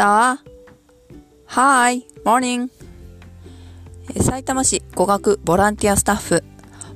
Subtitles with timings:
[0.00, 0.38] さ
[1.46, 2.70] あ、Hi, morning.
[4.22, 6.42] 埼玉市語学ボランティアスタッフ、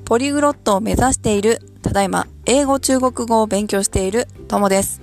[0.06, 5.03] ポリグロットを目指している、ただいま英語中国語を勉強しているともです。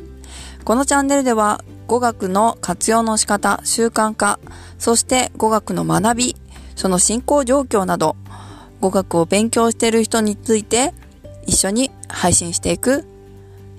[0.65, 4.39] このチャンネルでは語学の活用の仕方、習慣化、
[4.79, 6.35] そして語学の学び、
[6.75, 8.15] その進行状況など、
[8.79, 10.95] 語学を勉強している人について
[11.45, 13.05] 一緒に配信していく、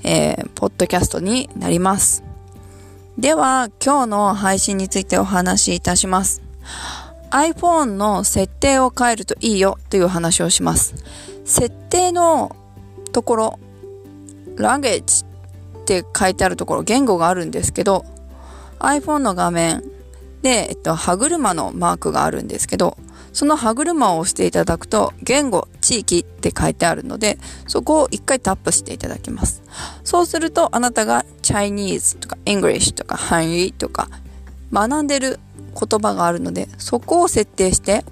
[0.04, 2.31] えー、ポッドキャストになります。
[3.22, 6.42] では、今日の配信についてお話しいたします。
[7.30, 10.96] iPhone の設定を変えるといいよという話をします。
[11.44, 12.56] 設定の
[13.12, 13.58] ところ、
[14.56, 18.04] language って書いてあるところ、言語があるんですけど、
[18.80, 19.84] iPhone の画面
[20.42, 22.96] で、えっと、歯車のマークがあるんですけど、
[23.32, 29.62] その歯車を押していただくと、言語、地域って書いてあるので、そこを一回タップしていただきます。
[30.04, 34.08] そうすると、あなたが Chinese とか English とか Han とか
[34.72, 35.40] 学んでる
[35.78, 38.04] 言葉があるので、そこを設定して、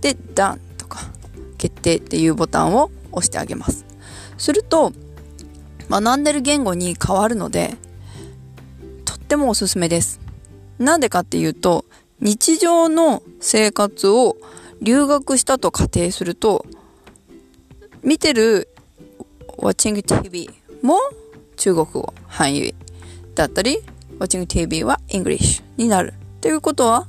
[0.00, 1.00] で、Done とか
[1.58, 3.84] 決定っていうボタンを押してあげます。
[4.38, 4.92] すると、
[5.88, 7.76] 学んでる言語に変わるので、
[9.04, 10.20] とってもおすすめです。
[10.78, 11.84] なんでかっていうと、
[12.20, 14.36] 日常の生活を
[14.80, 16.64] 留学したと仮定すると、
[18.02, 18.68] 見てる
[19.58, 20.50] Watching TV
[20.82, 20.98] も
[21.56, 22.72] 中国語、韓語
[23.34, 23.78] だったり、
[24.18, 26.14] Watching TV は English になる。
[26.40, 27.06] ということは、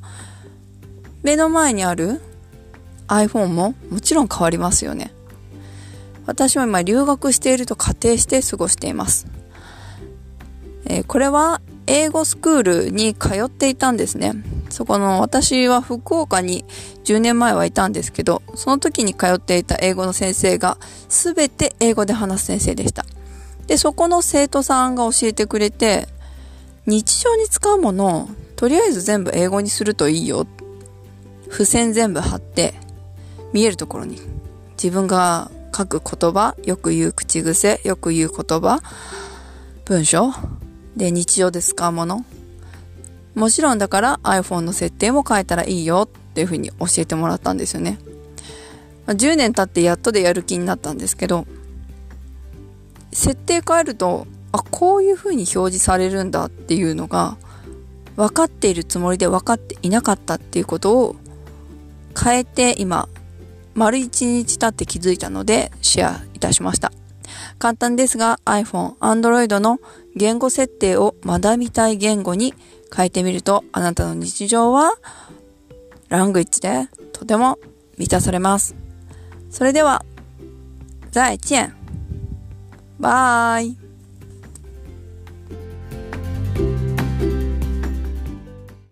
[1.24, 2.22] 目の前にある
[3.08, 5.12] iPhone ももちろん変わりますよね。
[6.26, 9.28] 私は今留学していると仮定して過ごしています。
[10.86, 14.34] えー、これは英語スクールに通っていたんですね。
[14.70, 16.66] そこの私は福岡に
[17.04, 20.78] 10年前はいたんですけど、その時に通っていた英語の先生が
[21.10, 23.06] 全て英語で話す先生でした。
[23.68, 26.08] で、そこの生徒さんが教えてくれて、
[26.86, 30.48] 日常に使うものをとりあえず全部英語にするといいよ。
[31.50, 32.74] 付箋全部貼って、
[33.54, 34.20] 見えるところに
[34.72, 38.82] 自分が書く言葉、よく言う口癖、よく言う言葉、
[39.86, 40.34] 文章、
[40.98, 42.26] で日常で使うもの
[43.38, 48.00] もちろんだから iPhone の設定も変えたらいいよっていうふうに教えてもらったんですよね。
[49.06, 51.46] 10年経ってやっとでやる気になったんですけど、
[53.14, 57.38] 設定変えると、あ、こういうふうに表示されるんだっていうのが
[58.16, 61.16] 分かっているつもりで分かっていなかったっていうことを
[62.20, 63.08] 変えて今、
[63.76, 66.92] 丸一日経って気づいたのでシェアいたしました。
[67.60, 69.80] 簡単ですが iPhone、Android の
[70.16, 72.54] 言語設定を学びたい言語に
[72.96, 74.94] 変えてみるとあなたの日常は
[76.10, 77.60] ラングイッチでとても
[77.98, 78.76] 満たされます。
[79.50, 80.06] それでは、
[81.12, 81.74] 再见。
[83.00, 83.87] バイ。